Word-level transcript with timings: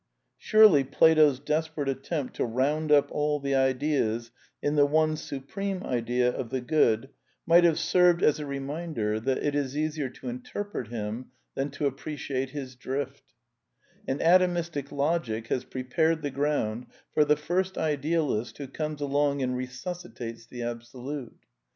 Surely 0.39 0.83
Plato's 0.83 1.37
desperate 1.39 1.87
attempt 1.87 2.35
to 2.35 2.43
round 2.43 2.91
up 2.91 3.11
all 3.11 3.39
the 3.39 3.53
ideas 3.53 4.31
in 4.59 4.73
the 4.75 4.87
one 4.87 5.15
supreme 5.15 5.83
Idea 5.83 6.31
of 6.31 6.49
the 6.49 6.59
Good 6.59 7.09
might 7.45 7.63
have 7.63 7.77
served 7.77 8.23
as 8.23 8.39
a 8.39 8.47
reminder 8.47 9.13
f 9.13 9.23
THE 9.25 9.35
NEW 9.35 9.41
REALISM 9.41 9.51
233 9.51 9.51
that 9.51 9.61
it 9.61 9.63
is 9.63 9.77
easier 9.95 10.09
to 10.09 10.27
interpret 10.27 10.87
him 10.87 11.25
than 11.53 11.69
to 11.69 11.85
appreciate 11.85 12.49
his 12.49 12.75
drift» 12.75 13.35
And 14.07 14.19
Atomistic 14.21 14.91
Logic 14.91 15.45
has 15.49 15.65
prepared 15.65 16.23
the 16.23 16.31
ground 16.31 16.87
for 17.13 17.23
the 17.23 17.37
first 17.37 17.77
idealist 17.77 18.57
who 18.57 18.67
comes 18.67 19.01
along 19.01 19.43
and 19.43 19.55
resuscitates 19.55 20.47
the 20.47 20.61
Abso 20.61 20.95
lute. 20.95 21.45